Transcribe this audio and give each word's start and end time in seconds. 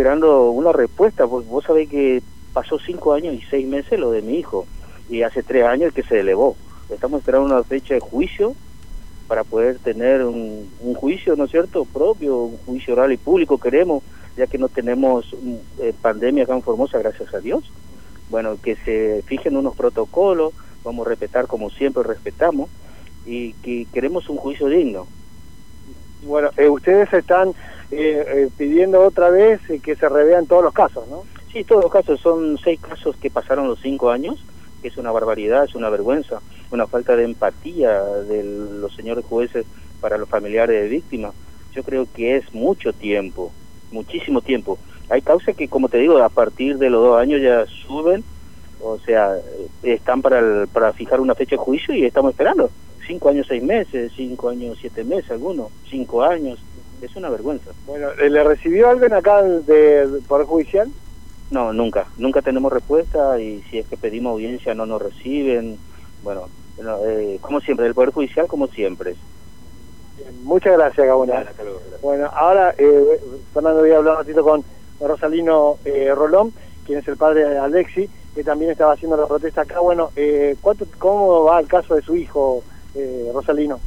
esperando 0.00 0.50
una 0.50 0.72
respuesta. 0.72 1.26
Vos, 1.26 1.46
vos 1.46 1.62
sabés 1.62 1.86
que 1.86 2.22
pasó 2.54 2.78
cinco 2.78 3.12
años 3.12 3.34
y 3.34 3.42
seis 3.50 3.66
meses 3.66 4.00
lo 4.00 4.10
de 4.10 4.22
mi 4.22 4.38
hijo 4.38 4.66
y 5.10 5.22
hace 5.22 5.42
tres 5.42 5.66
años 5.66 5.92
que 5.92 6.02
se 6.02 6.20
elevó. 6.20 6.56
Estamos 6.88 7.18
esperando 7.18 7.54
una 7.54 7.62
fecha 7.62 7.92
de 7.92 8.00
juicio 8.00 8.54
para 9.28 9.44
poder 9.44 9.78
tener 9.78 10.24
un, 10.24 10.70
un 10.80 10.94
juicio, 10.94 11.36
¿no 11.36 11.44
es 11.44 11.50
cierto?, 11.50 11.84
propio, 11.84 12.36
un 12.38 12.56
juicio 12.64 12.94
oral 12.94 13.12
y 13.12 13.18
público 13.18 13.58
queremos, 13.58 14.02
ya 14.38 14.46
que 14.46 14.56
no 14.56 14.70
tenemos 14.70 15.26
mm, 15.34 15.54
eh, 15.80 15.92
pandemia 16.00 16.44
acá 16.44 16.54
en 16.54 16.62
Formosa, 16.62 16.98
gracias 16.98 17.34
a 17.34 17.40
Dios. 17.40 17.70
Bueno, 18.30 18.56
que 18.60 18.76
se 18.76 19.22
fijen 19.26 19.58
unos 19.58 19.76
protocolos, 19.76 20.54
vamos 20.82 21.06
a 21.06 21.10
respetar 21.10 21.46
como 21.46 21.68
siempre 21.68 22.02
respetamos, 22.04 22.70
y 23.26 23.52
que 23.54 23.86
queremos 23.92 24.30
un 24.30 24.38
juicio 24.38 24.68
digno. 24.68 25.06
Bueno, 26.22 26.50
eh, 26.56 26.70
ustedes 26.70 27.12
están 27.12 27.52
pidiendo 28.56 29.02
otra 29.02 29.30
vez 29.30 29.60
eh, 29.68 29.80
que 29.80 29.96
se 29.96 30.08
revean 30.08 30.46
todos 30.46 30.62
los 30.62 30.72
casos, 30.72 31.08
¿no? 31.08 31.24
Sí, 31.52 31.64
todos 31.64 31.82
los 31.82 31.92
casos, 31.92 32.20
son 32.20 32.58
seis 32.62 32.80
casos 32.80 33.16
que 33.16 33.30
pasaron 33.30 33.66
los 33.66 33.80
cinco 33.80 34.10
años, 34.10 34.42
que 34.80 34.88
es 34.88 34.96
una 34.96 35.10
barbaridad, 35.10 35.64
es 35.64 35.74
una 35.74 35.90
vergüenza, 35.90 36.40
una 36.70 36.86
falta 36.86 37.16
de 37.16 37.24
empatía 37.24 38.02
de 38.04 38.44
los 38.44 38.94
señores 38.94 39.24
jueces 39.24 39.66
para 40.00 40.16
los 40.16 40.28
familiares 40.28 40.82
de 40.82 40.88
víctimas. 40.88 41.34
Yo 41.72 41.82
creo 41.82 42.06
que 42.14 42.36
es 42.36 42.54
mucho 42.54 42.92
tiempo, 42.92 43.52
muchísimo 43.90 44.40
tiempo. 44.40 44.78
Hay 45.08 45.22
causas 45.22 45.56
que, 45.56 45.68
como 45.68 45.88
te 45.88 45.98
digo, 45.98 46.18
a 46.18 46.28
partir 46.28 46.78
de 46.78 46.88
los 46.88 47.02
dos 47.02 47.20
años 47.20 47.42
ya 47.42 47.66
suben, 47.66 48.22
o 48.80 48.98
sea, 48.98 49.36
están 49.82 50.22
para, 50.22 50.66
para 50.72 50.92
fijar 50.92 51.20
una 51.20 51.34
fecha 51.34 51.56
de 51.56 51.62
juicio 51.62 51.94
y 51.94 52.04
estamos 52.04 52.30
esperando. 52.30 52.70
Cinco 53.06 53.28
años, 53.28 53.46
seis 53.48 53.62
meses, 53.62 54.12
cinco 54.14 54.48
años, 54.48 54.78
siete 54.80 55.02
meses, 55.02 55.32
algunos, 55.32 55.68
cinco 55.88 56.22
años. 56.22 56.60
Es 57.02 57.16
una 57.16 57.30
vergüenza. 57.30 57.70
Bueno, 57.86 58.08
eh, 58.20 58.28
¿le 58.28 58.44
recibió 58.44 58.90
alguien 58.90 59.12
acá 59.14 59.42
de, 59.42 60.06
de 60.06 60.20
Poder 60.22 60.46
Judicial? 60.46 60.88
No, 61.50 61.72
nunca. 61.72 62.06
Nunca 62.16 62.42
tenemos 62.42 62.72
respuesta 62.72 63.40
y 63.40 63.62
si 63.70 63.78
es 63.78 63.86
que 63.86 63.96
pedimos 63.96 64.32
audiencia 64.32 64.74
no 64.74 64.86
nos 64.86 65.02
reciben. 65.02 65.78
Bueno, 66.22 66.48
no, 66.80 66.98
eh, 67.06 67.38
como 67.40 67.60
siempre, 67.60 67.84
del 67.84 67.94
Poder 67.94 68.10
Judicial 68.12 68.46
como 68.46 68.66
siempre. 68.68 69.16
Bien, 70.16 70.44
Muchas 70.44 70.74
gracias, 70.74 71.06
luego. 71.06 71.26
Bueno, 72.02 72.30
ahora, 72.34 72.74
eh, 72.78 73.20
Fernando, 73.52 73.80
voy 73.80 73.90
a 73.90 73.96
hablar 73.96 74.14
un 74.14 74.20
ratito 74.20 74.42
con 74.44 74.64
Rosalino 75.00 75.78
eh, 75.84 76.12
Rolón, 76.14 76.52
quien 76.86 76.98
es 76.98 77.08
el 77.08 77.16
padre 77.16 77.48
de 77.48 77.58
Alexi, 77.58 78.08
que 78.34 78.44
también 78.44 78.70
estaba 78.70 78.92
haciendo 78.92 79.16
la 79.16 79.26
protesta 79.26 79.62
acá. 79.62 79.80
Bueno, 79.80 80.10
eh, 80.16 80.56
¿cuánto, 80.60 80.86
¿cómo 80.98 81.44
va 81.44 81.60
el 81.60 81.66
caso 81.66 81.94
de 81.94 82.02
su 82.02 82.16
hijo, 82.16 82.62
eh, 82.94 83.30
Rosalino? 83.32 83.80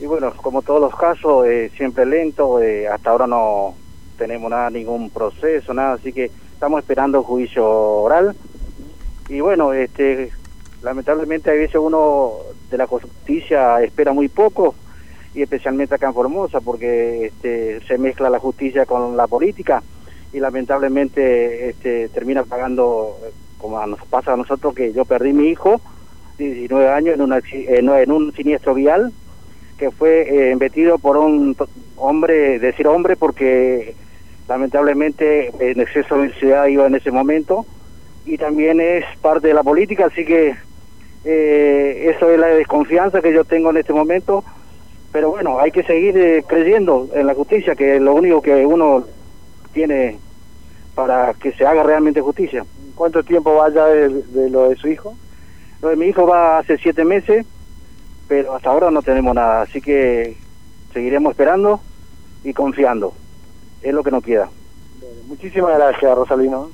Y 0.00 0.06
bueno, 0.06 0.32
como 0.36 0.62
todos 0.62 0.80
los 0.80 0.94
casos, 0.96 1.46
eh, 1.46 1.70
siempre 1.76 2.04
lento, 2.04 2.60
eh, 2.60 2.88
hasta 2.88 3.10
ahora 3.10 3.26
no 3.26 3.74
tenemos 4.18 4.50
nada, 4.50 4.70
ningún 4.70 5.10
proceso, 5.10 5.72
nada, 5.72 5.94
así 5.94 6.12
que 6.12 6.30
estamos 6.52 6.80
esperando 6.80 7.22
juicio 7.22 7.64
oral. 7.66 8.34
Y 9.28 9.40
bueno, 9.40 9.72
este, 9.72 10.32
lamentablemente 10.82 11.50
a 11.50 11.54
veces 11.54 11.76
uno 11.76 12.32
de 12.70 12.78
la 12.78 12.86
justicia 12.86 13.80
espera 13.82 14.12
muy 14.12 14.28
poco, 14.28 14.74
y 15.34 15.42
especialmente 15.42 15.94
acá 15.94 16.06
en 16.08 16.14
Formosa, 16.14 16.60
porque 16.60 17.26
este, 17.26 17.80
se 17.86 17.98
mezcla 17.98 18.30
la 18.30 18.38
justicia 18.38 18.86
con 18.86 19.16
la 19.16 19.26
política 19.26 19.82
y 20.32 20.40
lamentablemente 20.40 21.70
este, 21.70 22.08
termina 22.08 22.44
pagando, 22.44 23.16
como 23.58 23.84
nos 23.86 24.04
pasa 24.06 24.32
a 24.32 24.36
nosotros, 24.36 24.74
que 24.74 24.92
yo 24.92 25.04
perdí 25.04 25.32
mi 25.32 25.48
hijo, 25.48 25.80
19 26.38 26.88
años, 26.88 27.14
en, 27.14 27.22
una 27.22 27.40
en 28.00 28.10
un 28.10 28.32
siniestro 28.32 28.74
vial, 28.74 29.12
que 29.84 29.90
fue 29.90 30.22
eh, 30.22 30.50
embetido 30.50 30.98
por 30.98 31.18
un 31.18 31.54
hombre, 31.96 32.58
decir 32.58 32.86
hombre 32.86 33.16
porque 33.16 33.94
lamentablemente 34.48 35.50
en 35.58 35.78
exceso 35.78 36.14
de 36.14 36.28
velocidad 36.28 36.66
iba 36.68 36.86
en 36.86 36.94
ese 36.94 37.10
momento 37.10 37.66
y 38.24 38.38
también 38.38 38.80
es 38.80 39.04
parte 39.20 39.48
de 39.48 39.54
la 39.54 39.62
política, 39.62 40.06
así 40.06 40.24
que 40.24 40.54
eh, 41.26 42.12
eso 42.14 42.30
es 42.30 42.40
la 42.40 42.46
desconfianza 42.46 43.20
que 43.20 43.34
yo 43.34 43.44
tengo 43.44 43.68
en 43.68 43.76
este 43.76 43.92
momento, 43.92 44.42
pero 45.12 45.30
bueno, 45.30 45.58
hay 45.58 45.70
que 45.70 45.82
seguir 45.82 46.16
eh, 46.16 46.42
creyendo 46.46 47.10
en 47.14 47.26
la 47.26 47.34
justicia, 47.34 47.74
que 47.74 47.96
es 47.96 48.00
lo 48.00 48.14
único 48.14 48.40
que 48.40 48.64
uno 48.64 49.04
tiene 49.74 50.16
para 50.94 51.34
que 51.34 51.52
se 51.52 51.66
haga 51.66 51.82
realmente 51.82 52.22
justicia. 52.22 52.64
¿Cuánto 52.94 53.22
tiempo 53.22 53.54
va 53.54 53.68
ya 53.68 53.84
de, 53.88 54.08
de 54.08 54.48
lo 54.48 54.70
de 54.70 54.76
su 54.76 54.88
hijo? 54.88 55.14
Lo 55.82 55.90
de 55.90 55.96
mi 55.96 56.06
hijo 56.06 56.26
va 56.26 56.58
hace 56.60 56.78
siete 56.78 57.04
meses, 57.04 57.44
pero 58.28 58.54
hasta 58.54 58.70
ahora 58.70 58.90
no 58.90 59.02
tenemos 59.02 59.34
nada, 59.34 59.62
así 59.62 59.80
que 59.80 60.36
seguiremos 60.92 61.32
esperando 61.32 61.80
y 62.42 62.52
confiando. 62.52 63.12
Es 63.82 63.92
lo 63.92 64.02
que 64.02 64.10
nos 64.10 64.22
queda. 64.22 64.48
Bueno, 65.00 65.16
muchísimas 65.26 65.76
gracias, 65.76 66.16
Rosalino. 66.16 66.70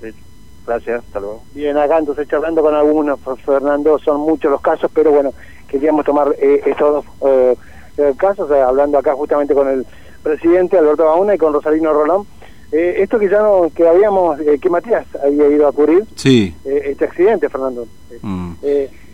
Gracias, 0.66 1.02
hasta 1.04 1.20
luego. 1.20 1.42
Bien, 1.54 1.76
acá 1.76 1.98
entonces 1.98 2.28
charlando 2.28 2.62
con 2.62 2.74
algunos, 2.74 3.18
Fernando, 3.44 3.98
son 3.98 4.20
muchos 4.20 4.50
los 4.50 4.60
casos, 4.60 4.90
pero 4.94 5.10
bueno, 5.10 5.32
queríamos 5.68 6.04
tomar 6.04 6.34
eh, 6.38 6.60
estos 6.66 7.04
dos 7.04 7.04
eh, 7.30 7.56
eh, 7.96 8.12
casos, 8.16 8.50
eh, 8.50 8.60
hablando 8.60 8.98
acá 8.98 9.14
justamente 9.14 9.54
con 9.54 9.68
el 9.68 9.84
presidente 10.22 10.78
Alberto 10.78 11.06
Bauna 11.06 11.34
y 11.34 11.38
con 11.38 11.52
Rosalino 11.52 11.92
Rolón. 11.92 12.26
Eh, 12.72 12.96
esto 13.02 13.18
que 13.18 13.28
ya 13.28 13.40
no, 13.42 13.68
que 13.74 13.88
habíamos, 13.88 14.38
eh, 14.40 14.58
que 14.60 14.70
Matías 14.70 15.04
había 15.24 15.48
ido 15.48 15.66
a 15.66 15.72
cubrir, 15.72 16.04
Sí. 16.14 16.54
eh, 16.64 16.82
este 16.86 17.06
accidente, 17.06 17.48
Fernando. 17.48 17.86
Eh, 18.10 18.18
Mm. 18.22 18.52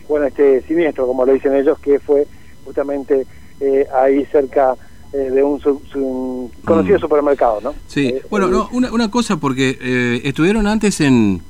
Bueno, 0.07 0.25
este 0.27 0.61
siniestro, 0.63 1.07
como 1.07 1.25
lo 1.25 1.33
dicen 1.33 1.55
ellos, 1.55 1.77
que 1.79 1.99
fue 1.99 2.27
justamente 2.65 3.25
eh, 3.59 3.85
ahí 3.95 4.25
cerca 4.25 4.75
eh, 5.13 5.17
de 5.17 5.43
un, 5.43 5.61
un 5.95 6.51
conocido 6.65 6.97
Mm. 6.97 7.01
supermercado, 7.01 7.61
¿no? 7.61 7.73
Sí, 7.87 8.07
Eh, 8.07 8.21
bueno, 8.29 8.47
eh, 8.47 8.51
no, 8.51 8.69
una, 8.73 8.91
una 8.91 9.09
cosa, 9.11 9.37
porque 9.37 9.77
eh, 9.81 10.21
estuvieron 10.25 10.67
antes 10.67 10.99
en, 11.01 11.41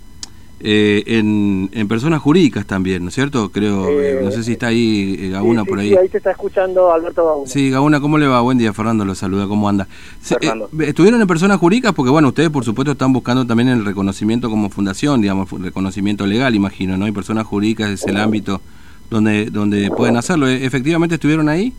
eh, 0.60 1.04
en, 1.06 1.70
en 1.74 1.88
personas 1.88 2.20
jurídicas 2.22 2.66
también, 2.66 3.04
¿no 3.04 3.10
es 3.10 3.16
cierto? 3.16 3.50
Creo, 3.52 3.88
eh, 3.90 4.20
Eh, 4.20 4.22
no 4.24 4.32
sé 4.32 4.44
si 4.44 4.54
está 4.54 4.68
ahí 4.68 5.16
eh, 5.20 5.30
Gauna 5.30 5.64
sí, 5.64 5.70
por 5.70 5.80
ahí. 5.80 5.90
sí, 5.90 5.98
ahí 5.98 6.10
te 6.10 6.18
está 6.18 6.32
escuchando 6.32 6.92
Alberto 6.92 7.24
Bauna. 7.26 7.48
Sí, 7.48 7.70
Gauna, 7.70 8.00
¿cómo 8.00 8.18
le 8.18 8.26
va? 8.28 8.42
Buen 8.42 8.58
día, 8.58 8.74
Fernando 8.74 9.06
lo 9.06 9.14
saluda, 9.16 9.48
¿cómo 9.48 9.70
anda? 9.70 9.84
Eh, 9.86 10.36
Fernando. 10.40 10.70
¿Estuvieron 10.80 11.22
en 11.22 11.28
personas 11.28 11.58
jurídicas? 11.60 11.94
Porque, 11.94 12.10
bueno, 12.12 12.30
ustedes, 12.30 12.50
por 12.50 12.64
supuesto, 12.66 12.94
están 12.94 13.14
buscando 13.14 13.46
también 13.46 13.70
el 13.70 13.86
reconocimiento 13.86 14.50
como 14.50 14.70
fundación, 14.70 15.22
digamos, 15.22 15.50
reconocimiento 15.52 16.26
legal, 16.26 16.56
imagino, 16.56 16.98
¿no? 16.98 17.08
Y 17.08 17.12
personas 17.12 17.46
jurídicas 17.46 17.92
es 17.92 18.04
el 18.08 18.18
ámbito 18.18 18.62
donde 19.10 19.46
donde 19.52 19.90
pueden 19.92 20.18
hacerlo. 20.18 20.48
¿E- 20.48 20.66
¿Efectivamente 20.66 21.16
estuvieron 21.16 21.50
ahí? 21.50 21.72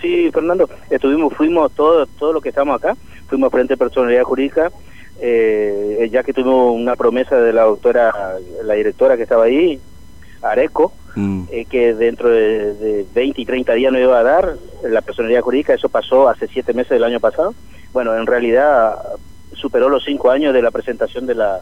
Sí, 0.00 0.30
Fernando, 0.32 0.68
estuvimos, 0.88 1.34
fuimos 1.34 1.72
todo, 1.74 2.06
todo 2.06 2.32
lo 2.32 2.40
que 2.40 2.48
estamos 2.48 2.76
acá, 2.76 2.96
fuimos 3.28 3.50
frente 3.52 3.74
a 3.74 3.76
personalidad 3.76 4.22
jurídica, 4.22 4.70
eh, 5.20 6.08
ya 6.10 6.22
que 6.22 6.32
tuvimos 6.32 6.74
una 6.74 6.96
promesa 6.96 7.36
de 7.40 7.52
la 7.52 7.62
doctora, 7.62 8.12
la 8.64 8.74
directora 8.74 9.16
que 9.16 9.24
estaba 9.24 9.44
ahí, 9.44 9.80
Areco, 10.42 10.92
Mm. 11.16 11.42
eh, 11.50 11.64
que 11.68 11.92
dentro 11.94 12.30
de, 12.30 12.74
de 12.74 13.06
20 13.12 13.40
y 13.40 13.44
30 13.44 13.72
días 13.74 13.92
nos 13.92 14.00
iba 14.00 14.16
a 14.18 14.22
dar 14.22 14.54
la 14.84 15.00
personalidad 15.00 15.40
jurídica, 15.40 15.74
eso 15.74 15.88
pasó 15.88 16.28
hace 16.28 16.46
siete 16.46 16.72
meses 16.72 16.90
del 16.90 17.02
año 17.02 17.18
pasado. 17.18 17.52
Bueno, 17.92 18.16
en 18.16 18.26
realidad 18.26 18.94
superó 19.54 19.88
los 19.88 20.04
cinco 20.04 20.30
años 20.30 20.54
de 20.54 20.62
la 20.62 20.70
presentación 20.70 21.26
de 21.26 21.34
la, 21.34 21.60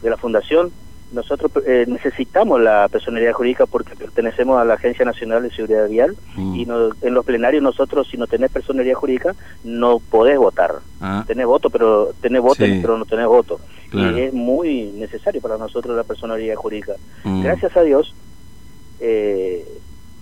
de 0.00 0.10
la 0.10 0.16
fundación. 0.16 0.70
Nosotros 1.12 1.52
eh, 1.66 1.84
necesitamos 1.86 2.60
la 2.60 2.88
personalidad 2.88 3.32
jurídica 3.34 3.66
porque 3.66 3.94
pertenecemos 3.94 4.58
a 4.58 4.64
la 4.64 4.74
Agencia 4.74 5.04
Nacional 5.04 5.42
de 5.44 5.50
Seguridad 5.50 5.88
Vial 5.88 6.16
Mm. 6.36 6.54
y 6.56 6.66
no- 6.66 6.90
en 7.02 7.14
los 7.14 7.24
plenarios 7.24 7.62
nosotros, 7.62 8.08
si 8.10 8.16
no 8.16 8.26
tenés 8.26 8.50
personalidad 8.50 8.94
jurídica, 8.94 9.34
no 9.62 10.00
podés 10.00 10.38
votar. 10.38 10.72
Ah, 11.00 11.22
Tenés 11.26 11.46
voto, 11.46 11.70
pero 11.70 12.12
tenés 12.20 12.42
voto, 12.42 12.64
Sí. 12.64 12.78
pero 12.82 12.98
no 12.98 13.04
tenés 13.04 13.26
voto. 13.26 13.60
Claro. 13.90 14.18
Y 14.18 14.22
es 14.22 14.32
muy 14.34 14.86
necesario 14.92 15.40
para 15.40 15.56
nosotros 15.58 15.96
la 15.96 16.02
personalidad 16.04 16.56
jurídica. 16.56 16.94
mm. 17.22 17.42
Gracias 17.44 17.76
a 17.76 17.82
Dios, 17.82 18.12
eh, 19.00 19.64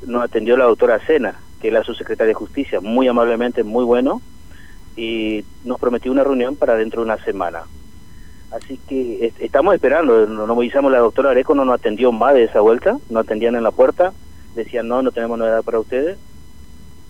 nos 0.07 0.23
atendió 0.25 0.57
la 0.57 0.65
doctora 0.65 1.01
Sena, 1.07 1.37
que 1.61 1.69
es 1.69 1.75
la 1.75 1.85
subsecretaria 1.85 2.29
de 2.29 2.35
Justicia, 2.35 2.81
muy 2.81 3.07
amablemente, 3.09 3.63
muy 3.63 3.85
bueno, 3.85 4.21
y 4.97 5.45
nos 5.65 5.79
prometió 5.79 6.13
una 6.13 6.25
reunión 6.25 6.57
para 6.57 6.75
dentro 6.77 7.01
de 7.01 7.07
una 7.07 7.23
semana. 7.25 7.63
Así 8.55 8.79
que 8.89 9.27
est- 9.27 9.41
estamos 9.41 9.75
esperando, 9.75 10.27
nos 10.27 10.47
movilizamos, 10.49 10.93
la 10.93 10.99
doctora 10.99 11.31
Areco 11.31 11.55
no 11.55 11.65
nos 11.65 11.75
atendió 11.77 12.13
más 12.13 12.35
de 12.35 12.45
esa 12.45 12.61
vuelta, 12.61 12.99
nos 13.09 13.25
atendían 13.25 13.55
en 13.57 13.63
la 13.63 13.71
puerta, 13.71 14.13
decían 14.55 14.89
no, 14.89 15.01
no 15.03 15.11
tenemos 15.11 15.39
novedad 15.39 15.63
para 15.63 15.79
ustedes, 15.81 16.19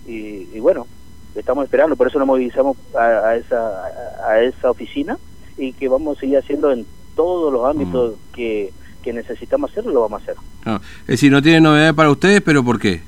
y, 0.07 0.47
y 0.53 0.59
bueno, 0.59 0.87
estamos 1.35 1.63
esperando, 1.65 1.95
por 1.95 2.07
eso 2.07 2.17
nos 2.19 2.27
movilizamos 2.27 2.77
a, 2.95 2.99
a 3.29 3.35
esa, 3.35 3.83
a, 4.27 4.39
esa 4.41 4.69
oficina 4.71 5.17
y 5.57 5.73
que 5.73 5.87
vamos 5.87 6.17
a 6.17 6.19
seguir 6.21 6.37
haciendo 6.37 6.71
en 6.71 6.85
todos 7.15 7.51
los 7.51 7.65
ámbitos 7.65 8.15
que, 8.33 8.71
que 9.03 9.13
necesitamos 9.13 9.71
hacerlo, 9.71 9.91
lo 9.91 10.01
vamos 10.01 10.21
a 10.21 10.23
hacer. 10.23 10.35
No, 10.65 10.75
es 11.01 11.07
decir, 11.07 11.31
no 11.31 11.41
tiene 11.41 11.61
novedad 11.61 11.93
para 11.93 12.09
ustedes, 12.09 12.41
pero 12.41 12.63
¿por 12.63 12.79
qué? 12.79 13.01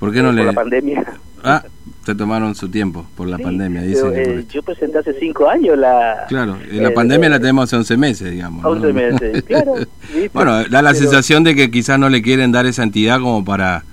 ¿Por 0.00 0.12
qué 0.12 0.22
no 0.22 0.30
Eh, 0.30 0.32
por 0.32 0.40
le...? 0.40 0.44
la 0.46 0.52
pandemia. 0.52 1.04
Ah, 1.42 1.62
se 2.04 2.14
tomaron 2.14 2.54
su 2.54 2.68
tiempo 2.68 3.06
por 3.16 3.28
la 3.28 3.38
Sí, 3.38 3.42
pandemia, 3.44 3.80
pero, 3.82 4.00
por 4.08 4.18
eh, 4.18 4.44
yo 4.52 4.62
presenté 4.62 4.98
hace 4.98 5.14
cinco 5.18 5.48
años 5.48 5.78
la... 5.78 6.24
Claro, 6.28 6.56
eh, 6.70 6.76
la 6.80 6.88
eh, 6.88 6.92
pandemia 6.92 7.26
eh, 7.28 7.30
la 7.30 7.40
tenemos 7.40 7.64
hace 7.64 7.76
11 7.76 7.96
meses, 7.96 8.30
digamos. 8.30 8.62
¿no? 8.62 8.68
11 8.70 8.92
meses, 8.92 9.42
claro, 9.46 9.74
¿viste? 10.12 10.30
bueno, 10.34 10.52
da 10.64 10.82
la 10.82 10.90
Pero- 10.90 10.94
sensación 11.02 11.44
de 11.44 11.54
que 11.54 11.70
quizás 11.70 11.98
no 11.98 12.08
le 12.08 12.20
quieren 12.22 12.52
dar 12.52 12.66
esa 12.66 12.82
entidad 12.82 13.20
como 13.20 13.44
para 13.44 13.84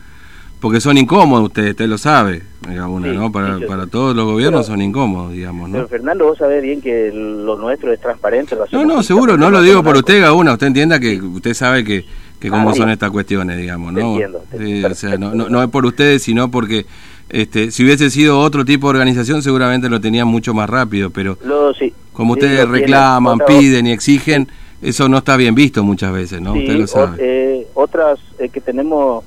Porque 0.59 0.79
son 0.81 0.97
incómodos 0.97 1.45
ustedes, 1.47 1.71
usted 1.71 1.87
lo 1.87 1.97
sabe, 1.97 2.43
una, 2.67 3.09
Sí, 3.11 3.15
¿no? 3.17 3.31
Para, 3.31 3.55
sí, 3.55 3.61
yo- 3.61 3.67
para 3.67 3.87
todos 3.87 4.15
los 4.15 4.25
gobiernos 4.25 4.65
Pero- 4.67 4.73
son 4.75 4.81
incómodos, 4.81 5.31
digamos, 5.33 5.69
Pero 5.71 5.83
¿no? 5.83 5.87
Fernando, 5.89 6.25
vos 6.25 6.37
sabés 6.37 6.61
bien 6.61 6.81
que 6.81 7.11
lo 7.13 7.57
nuestro 7.57 7.91
es 7.93 7.99
transparente. 7.99 8.55
lo 8.55 8.65
No, 8.71 8.85
no, 8.85 9.03
seguro, 9.03 9.37
no 9.37 9.49
lo 9.49 9.61
digo 9.61 9.81
por 9.83 9.95
usted, 9.97 10.21
Gauna, 10.21 10.53
usted 10.53 10.67
entienda 10.67 10.99
que 10.99 11.19
usted 11.21 11.53
sabe 11.53 11.83
que, 11.83 12.05
que 12.41 12.49
cómo 12.49 12.71
Ah, 12.71 12.75
son 12.75 12.89
estas 12.89 13.11
cuestiones, 13.11 13.55
digamos, 13.57 13.93
Te 13.93 14.01
¿no? 14.01 14.11
entiendo, 14.13 14.43
te 14.51 14.57
Sí, 14.57 14.63
entiendo 14.63 14.87
o 14.89 14.95
sea, 14.95 15.17
no, 15.17 15.33
no, 15.35 15.47
no 15.47 15.63
es 15.63 15.69
por 15.69 15.85
ustedes, 15.85 16.23
sino 16.23 16.49
porque 16.51 16.85
este, 17.29 17.71
si 17.71 17.83
hubiese 17.85 18.09
sido 18.09 18.39
otro 18.39 18.65
tipo 18.65 18.87
de 18.87 18.97
organización 18.99 19.41
seguramente 19.43 19.87
lo 19.89 20.01
tenían 20.01 20.27
mucho 20.27 20.53
más 20.53 20.69
rápido, 20.69 21.11
pero 21.11 21.37
Lo- 21.45 21.73
sí. 21.75 21.93
como 22.11 22.33
Sí, 22.33 22.41
ustedes 22.41 22.67
reclaman, 22.67 23.35
Otra- 23.35 23.45
piden 23.45 23.85
y 23.87 23.91
exigen, 23.91 24.47
eso 24.81 25.07
no 25.07 25.19
está 25.19 25.37
bien 25.37 25.53
visto 25.53 25.83
muchas 25.83 26.11
veces, 26.11 26.41
¿no? 26.41 26.53
Usted 26.53 26.73
lo 26.79 26.87
sabe. 26.87 27.17
eh, 27.19 27.67
otras 27.75 28.19
eh, 28.39 28.49
que 28.49 28.59
tenemos 28.59 29.23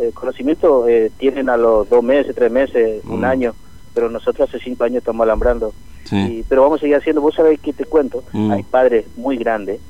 eh, 0.00 0.10
conocimiento 0.14 0.86
eh, 0.86 1.10
tienen 1.18 1.48
a 1.48 1.56
los 1.56 1.88
dos 1.88 2.04
meses, 2.04 2.32
tres 2.36 2.52
meses, 2.52 3.02
un 3.06 3.22
Mm. 3.22 3.24
año, 3.24 3.54
pero 3.94 4.08
nosotros 4.10 4.48
hace 4.48 4.62
cinco 4.62 4.84
años 4.84 4.98
estamos 4.98 5.24
alambrando. 5.24 5.72
Sí. 6.04 6.16
Y- 6.16 6.44
pero 6.48 6.62
vamos 6.62 6.78
a 6.78 6.80
seguir 6.82 6.96
haciendo. 6.96 7.20
Vos 7.22 7.34
sabés 7.34 7.58
que 7.60 7.72
te 7.72 7.84
cuento, 7.86 8.22
Mm. 8.32 8.50
hay 8.52 8.62
padres 8.62 9.06
muy 9.16 9.36
grandes 9.38 9.80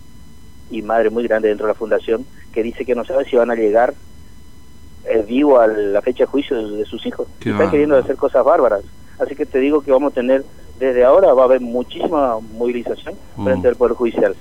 y 0.70 0.80
madres 0.80 1.12
muy 1.12 1.24
grandes 1.24 1.50
dentro 1.50 1.66
de 1.66 1.72
la 1.72 1.78
fundación 1.78 2.24
que 2.58 2.64
dice 2.64 2.84
que 2.84 2.96
no 2.96 3.04
sabe 3.04 3.24
si 3.24 3.36
van 3.36 3.52
a 3.52 3.54
llegar 3.54 3.94
eh, 5.08 5.24
vivo 5.28 5.60
a 5.60 5.68
la 5.68 6.02
fecha 6.02 6.24
de 6.24 6.26
juicio 6.26 6.56
de, 6.56 6.78
de 6.78 6.84
sus 6.86 7.06
hijos. 7.06 7.28
Qué 7.38 7.50
están 7.50 7.70
queriendo 7.70 7.96
hacer 7.96 8.16
cosas 8.16 8.44
bárbaras. 8.44 8.82
Así 9.20 9.36
que 9.36 9.46
te 9.46 9.60
digo 9.60 9.80
que 9.80 9.92
vamos 9.92 10.10
a 10.10 10.14
tener, 10.16 10.42
desde 10.80 11.04
ahora 11.04 11.32
va 11.34 11.42
a 11.42 11.44
haber 11.44 11.60
muchísima 11.60 12.40
movilización 12.40 13.14
Mm. 13.36 13.44
frente 13.44 13.68
al 13.68 13.76
Poder 13.76 13.94
Judicial. 13.94 14.34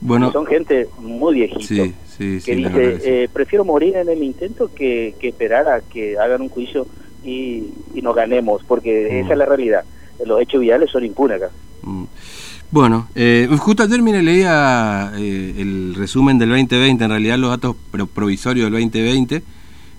Bueno, 0.00 0.30
son 0.30 0.46
gente 0.46 0.86
muy 1.00 1.34
viejita 1.34 1.64
sí, 1.66 1.92
sí, 2.06 2.38
sí. 2.38 2.46
que 2.46 2.54
dice, 2.56 2.98
eh, 3.24 3.28
prefiero 3.32 3.64
morir 3.64 3.96
en 3.96 4.08
el 4.08 4.22
intento 4.22 4.70
que, 4.72 5.16
que 5.18 5.28
esperar 5.30 5.66
a 5.68 5.80
que 5.80 6.16
hagan 6.16 6.42
un 6.42 6.48
juicio 6.50 6.86
y, 7.24 7.64
y 7.94 8.00
nos 8.00 8.14
ganemos, 8.14 8.62
porque 8.62 9.08
Mm. 9.10 9.24
esa 9.24 9.32
es 9.32 9.38
la 9.38 9.46
realidad. 9.46 9.82
Los 10.24 10.40
hechos 10.40 10.60
viales 10.60 10.88
son 10.90 11.04
impunes 11.04 11.42
acá. 11.42 11.50
Bueno, 12.70 13.08
eh, 13.14 13.48
justo 13.58 13.82
ayer, 13.84 14.02
mire, 14.02 14.22
leía 14.22 15.12
eh, 15.16 15.54
el 15.58 15.94
resumen 15.96 16.38
del 16.38 16.48
2020, 16.50 17.04
en 17.04 17.10
realidad 17.10 17.38
los 17.38 17.50
datos 17.50 17.76
pro- 17.90 18.06
provisorios 18.06 18.64
del 18.70 18.72
2020, 18.82 19.42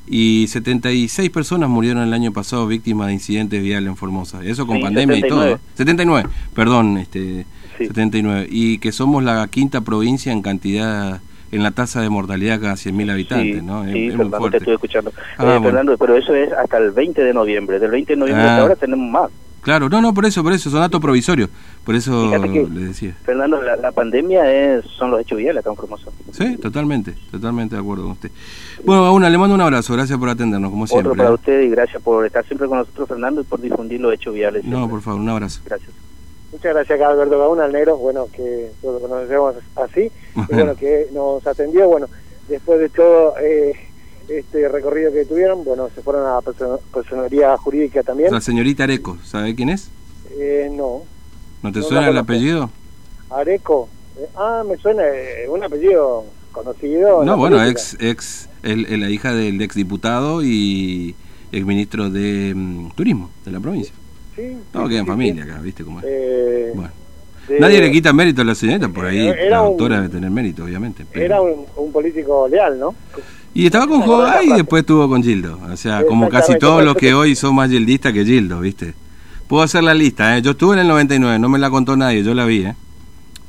y 0.09 0.45
76 0.47 1.29
personas 1.31 1.69
murieron 1.69 2.03
el 2.03 2.13
año 2.13 2.31
pasado 2.31 2.67
víctimas 2.67 3.07
de 3.07 3.13
incidentes 3.13 3.61
viales 3.63 3.89
en 3.89 3.95
Formosa. 3.95 4.43
Eso 4.43 4.67
con 4.67 4.77
Sí, 4.77 4.83
pandemia 4.83 5.17
y 5.17 5.21
79. 5.21 5.51
todo. 5.57 5.59
79, 5.75 6.29
perdón, 6.53 6.97
este, 6.97 7.45
Sí. 7.77 7.85
79. 7.87 8.47
Y 8.49 8.77
que 8.79 8.91
somos 8.91 9.23
la 9.23 9.47
quinta 9.47 9.81
provincia 9.81 10.31
en 10.31 10.41
cantidad, 10.41 11.21
en 11.51 11.63
la 11.63 11.71
tasa 11.71 12.01
de 12.01 12.09
mortalidad 12.09 12.59
cada 12.59 12.75
100.000 12.75 13.09
habitantes, 13.11 13.59
sí, 13.59 13.65
¿no? 13.65 13.83
Es, 13.85 13.93
sí, 13.93 13.99
es 13.99 14.03
muy 14.03 14.11
Fernando, 14.11 14.31
te 14.31 14.37
fuerte. 14.39 14.57
estoy 14.57 14.73
escuchando. 14.75 15.11
Ah, 15.37 15.43
Eh, 15.43 15.45
bueno. 15.45 15.61
Fernando, 15.63 15.97
pero 15.97 16.17
eso 16.17 16.33
es 16.35 16.51
hasta 16.53 16.77
el 16.77 16.91
20 16.91 17.23
de 17.23 17.33
noviembre. 17.33 17.79
Del 17.79 17.91
20 17.91 18.13
de 18.13 18.19
noviembre 18.19 18.43
Ah. 18.45 18.49
hasta 18.51 18.61
ahora 18.61 18.75
tenemos 18.75 19.09
más. 19.09 19.29
Claro, 19.67 19.89
no, 19.89 19.99
no, 19.99 20.13
por 20.13 20.25
eso, 20.25 20.41
por 20.43 20.53
eso, 20.53 20.69
son 20.69 20.79
datos 20.79 21.01
provisorios. 21.01 21.49
Por 21.83 21.93
eso 21.93 22.31
le 22.37 22.85
decía. 22.85 23.13
Fernando, 23.25 23.61
la, 23.61 23.75
la 23.75 23.91
pandemia 23.91 24.49
es 24.49 24.85
son 24.85 25.11
los 25.11 25.19
hechos 25.19 25.37
viales 25.39 25.59
acá 25.59 25.71
en 25.71 25.75
Formosa. 25.75 26.09
Sí, 26.31 26.55
totalmente, 26.55 27.15
totalmente 27.29 27.75
de 27.75 27.81
acuerdo 27.81 28.03
con 28.03 28.13
usted. 28.13 28.31
Bueno, 28.85 29.03
Gauna, 29.03 29.29
le 29.29 29.37
mando 29.37 29.55
un 29.55 29.59
abrazo, 29.59 29.91
gracias 29.91 30.17
por 30.17 30.29
atendernos, 30.29 30.71
como 30.71 30.87
siempre. 30.87 31.09
Otro 31.09 31.17
para 31.17 31.31
¿eh? 31.31 31.33
usted 31.33 31.61
y 31.63 31.69
gracias 31.69 32.01
por 32.01 32.25
estar 32.25 32.45
siempre 32.45 32.69
con 32.69 32.77
nosotros, 32.77 33.09
Fernando, 33.09 33.41
y 33.41 33.43
por 33.43 33.59
difundir 33.59 33.99
los 33.99 34.13
hechos 34.13 34.33
viales. 34.33 34.63
No, 34.63 34.77
siempre. 34.77 34.89
por 34.89 35.01
favor, 35.01 35.19
un 35.19 35.27
abrazo. 35.27 35.59
Gracias. 35.65 35.91
Muchas 36.53 36.73
gracias 36.73 37.01
Alberto 37.01 37.37
Gauna, 37.37 37.65
el 37.65 37.73
negro, 37.73 37.97
bueno, 37.97 38.27
que 38.33 38.71
lo 38.81 38.99
conocemos 39.01 39.55
así, 39.75 40.09
y 40.49 40.53
bueno, 40.55 40.77
que 40.77 41.07
nos 41.11 41.45
atendió, 41.45 41.89
bueno, 41.89 42.07
después 42.47 42.79
de 42.79 42.87
todo 42.87 43.33
eh, 43.41 43.73
este 44.29 44.67
recorrido 44.67 45.11
que 45.11 45.25
tuvieron, 45.25 45.63
bueno, 45.63 45.89
se 45.93 46.01
fueron 46.01 46.25
a 46.25 46.35
la 46.35 46.41
perso- 46.41 46.79
personería 46.93 47.55
jurídica 47.57 48.03
también. 48.03 48.31
La 48.31 48.41
señorita 48.41 48.83
Areco, 48.83 49.17
¿sabe 49.23 49.55
quién 49.55 49.69
es? 49.69 49.89
Eh, 50.37 50.69
no, 50.71 51.03
¿No 51.63 51.71
te 51.71 51.79
No 51.79 51.85
suena 51.85 52.09
el 52.09 52.17
apellido? 52.17 52.69
Areco, 53.29 53.89
eh, 54.19 54.27
ah, 54.35 54.63
me 54.67 54.77
suena 54.77 55.03
eh, 55.07 55.47
un 55.49 55.63
apellido 55.63 56.25
conocido. 56.51 57.23
No, 57.23 57.37
bueno, 57.37 57.57
política. 57.57 57.71
ex, 57.81 57.97
ex, 57.99 58.49
el, 58.63 58.85
el- 58.85 59.01
la 59.01 59.09
hija 59.09 59.33
del 59.33 59.61
ex 59.61 59.75
diputado 59.75 60.43
y 60.43 61.15
ex 61.51 61.65
ministro 61.65 62.09
de 62.09 62.53
mm, 62.55 62.89
Turismo 62.95 63.29
de 63.45 63.51
la 63.51 63.59
provincia. 63.59 63.93
Sí, 64.35 64.43
No, 64.73 64.83
sí, 64.83 64.89
queda 64.89 64.99
en 64.99 65.05
sí, 65.05 65.09
familia 65.11 65.43
sí. 65.45 65.49
acá, 65.49 65.61
¿viste 65.61 65.83
cómo 65.83 65.99
es? 65.99 66.05
Eh, 66.07 66.71
Bueno, 66.75 66.91
de- 67.47 67.59
nadie 67.59 67.79
le 67.81 67.91
quita 67.91 68.13
mérito 68.13 68.41
a 68.41 68.45
la 68.45 68.53
señorita, 68.55 68.89
por 68.89 69.05
ahí 69.05 69.31
la 69.49 69.61
un- 69.63 69.69
doctora 69.69 69.95
debe 69.97 70.09
tener 70.09 70.29
mérito, 70.29 70.63
obviamente. 70.65 71.05
pero- 71.11 71.25
Era 71.25 71.41
un, 71.41 71.65
un 71.75 71.91
político 71.91 72.47
leal, 72.47 72.77
¿no? 72.79 72.93
Y 73.57 73.65
estaba 73.65 73.87
con 73.87 74.01
Jogay 74.01 74.51
y 74.51 74.53
después 74.53 74.81
estuvo 74.81 75.09
con 75.09 75.23
Gildo. 75.23 75.57
O 75.73 75.75
sea, 75.75 76.05
como 76.05 76.29
casi 76.29 76.59
todos 76.59 76.83
los 76.83 76.95
que 76.95 77.15
hoy 77.15 77.35
son 77.35 77.55
más 77.55 77.71
gildistas 77.71 78.13
que 78.13 78.23
Gildo, 78.23 78.59
¿viste? 78.59 78.93
Puedo 79.47 79.63
hacer 79.63 79.83
la 79.83 79.95
lista, 79.95 80.37
¿eh? 80.37 80.43
Yo 80.43 80.51
estuve 80.51 80.75
en 80.75 80.81
el 80.81 80.87
99, 80.87 81.39
no 81.39 81.49
me 81.49 81.57
la 81.57 81.71
contó 81.71 81.97
nadie, 81.97 82.21
yo 82.21 82.35
la 82.35 82.45
vi, 82.45 82.67
¿eh? 82.67 82.75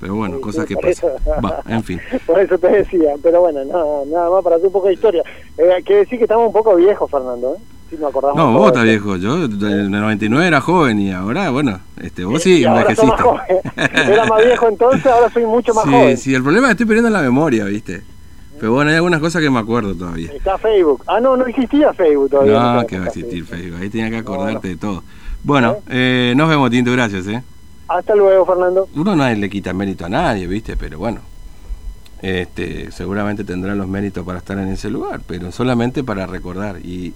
Pero 0.00 0.14
bueno, 0.14 0.36
Sí, 0.36 0.40
cosas 0.40 0.66
sí, 0.66 0.74
que 0.74 0.80
pasan. 0.80 1.10
Va, 1.44 1.60
en 1.68 1.84
fin. 1.84 2.00
Por 2.26 2.40
eso 2.40 2.56
te 2.56 2.68
decía, 2.68 3.16
pero 3.22 3.42
bueno, 3.42 3.62
nada, 3.66 3.84
nada 4.10 4.30
más 4.30 4.42
para 4.42 4.56
hacer 4.56 4.68
un 4.68 4.72
poco 4.72 4.86
de 4.86 4.94
historia. 4.94 5.22
Eh, 5.58 5.74
hay 5.76 5.82
que 5.82 5.96
decir 5.96 6.16
que 6.16 6.24
estamos 6.24 6.46
un 6.46 6.54
poco 6.54 6.74
viejos, 6.76 7.10
Fernando, 7.10 7.56
¿eh? 7.56 7.62
Si. 7.90 7.96
No, 7.98 8.10
todo 8.10 8.52
vos 8.52 8.68
estás 8.68 8.84
viejo. 8.84 9.16
Yo 9.16 9.44
en 9.44 9.62
el 9.62 9.90
99 9.90 10.46
era 10.46 10.62
joven 10.62 11.00
y 11.00 11.12
ahora, 11.12 11.50
bueno, 11.50 11.80
este, 12.00 12.24
vos 12.24 12.42
sí 12.42 12.64
más 12.64 12.80
envejeciste. 12.80 13.22
Era 14.10 14.24
más 14.24 14.42
viejo 14.42 14.68
entonces, 14.68 15.04
ahora 15.04 15.28
soy 15.30 15.44
mucho 15.44 15.74
más 15.74 15.84
sí, 15.84 15.90
joven. 15.90 16.16
sí, 16.16 16.34
el 16.34 16.42
problema 16.42 16.68
es 16.68 16.70
que 16.70 16.72
estoy 16.84 16.86
perdiendo 16.86 17.10
la 17.10 17.20
memoria, 17.20 17.66
¿viste? 17.66 18.02
Pero 18.58 18.72
bueno, 18.72 18.90
hay 18.90 18.96
algunas 18.96 19.20
cosas 19.20 19.42
que 19.42 19.50
me 19.50 19.58
acuerdo 19.58 19.94
todavía. 19.94 20.32
Está 20.32 20.58
Facebook. 20.58 21.02
Ah, 21.06 21.20
no, 21.20 21.36
no 21.36 21.46
existía 21.46 21.92
Facebook 21.92 22.30
todavía. 22.30 22.52
No, 22.54 22.78
esa 22.78 22.86
que 22.86 22.98
va 22.98 23.04
a 23.04 23.08
existir. 23.08 23.44
Facebook. 23.44 23.80
Ahí 23.80 23.88
tenía 23.90 24.06
que 24.10 24.16
No, 24.16 24.18
acordarte 24.20 24.68
de 24.68 24.76
todo. 24.76 25.02
Bueno, 25.44 25.76
eh, 25.88 26.34
nos 26.36 26.48
vemos, 26.48 26.70
Tinto, 26.70 26.92
gracias, 26.92 27.26
¿eh? 27.28 27.42
Hasta 27.88 28.14
luego, 28.14 28.44
Fernando. 28.44 28.88
uno 28.94 29.16
no 29.16 29.28
le 29.28 29.48
quita 29.48 29.72
mérito 29.72 30.04
a 30.04 30.08
nadie, 30.08 30.46
¿viste? 30.46 30.76
Pero 30.76 30.98
bueno, 30.98 31.20
este, 32.20 32.90
seguramente 32.92 33.44
tendrá 33.44 33.74
los 33.74 33.88
méritos 33.88 34.26
para 34.26 34.38
estar 34.38 34.58
en 34.58 34.68
ese 34.68 34.90
lugar, 34.90 35.20
pero 35.26 35.52
solamente 35.52 36.04
para 36.04 36.26
recordar. 36.26 36.78
Y 36.84 37.14